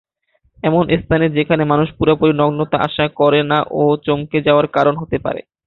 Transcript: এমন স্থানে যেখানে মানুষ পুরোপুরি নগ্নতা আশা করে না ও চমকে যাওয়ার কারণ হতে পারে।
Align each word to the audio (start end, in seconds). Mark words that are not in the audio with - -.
এমন 0.63 0.83
স্থানে 1.01 1.25
যেখানে 1.37 1.63
মানুষ 1.65 1.87
পুরোপুরি 1.97 2.33
নগ্নতা 2.35 2.77
আশা 2.87 3.05
করে 3.19 3.41
না 3.43 3.59
ও 3.73 3.83
চমকে 4.05 4.37
যাওয়ার 4.47 4.67
কারণ 4.67 4.95
হতে 4.97 5.17
পারে। 5.25 5.41